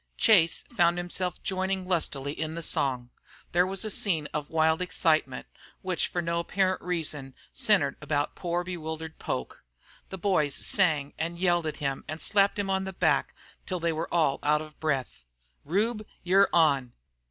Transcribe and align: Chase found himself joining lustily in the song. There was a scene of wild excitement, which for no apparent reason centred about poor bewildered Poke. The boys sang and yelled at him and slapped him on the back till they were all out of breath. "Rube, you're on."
Chase 0.17 0.63
found 0.75 0.97
himself 0.97 1.43
joining 1.43 1.87
lustily 1.87 2.31
in 2.33 2.55
the 2.55 2.63
song. 2.63 3.11
There 3.51 3.67
was 3.67 3.85
a 3.85 3.91
scene 3.91 4.27
of 4.33 4.49
wild 4.49 4.81
excitement, 4.81 5.45
which 5.83 6.07
for 6.07 6.23
no 6.23 6.39
apparent 6.39 6.81
reason 6.81 7.35
centred 7.53 7.97
about 8.01 8.33
poor 8.33 8.63
bewildered 8.63 9.19
Poke. 9.19 9.63
The 10.09 10.17
boys 10.17 10.55
sang 10.55 11.13
and 11.19 11.37
yelled 11.37 11.67
at 11.67 11.77
him 11.77 12.03
and 12.07 12.19
slapped 12.19 12.57
him 12.57 12.67
on 12.67 12.85
the 12.85 12.93
back 12.93 13.35
till 13.67 13.79
they 13.79 13.93
were 13.93 14.11
all 14.11 14.39
out 14.41 14.63
of 14.63 14.79
breath. 14.79 15.23
"Rube, 15.63 16.07
you're 16.23 16.49
on." 16.51 16.93